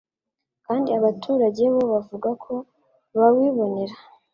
[0.65, 2.53] kandi abaturage bo bavuga ko
[3.17, 3.95] bawibonera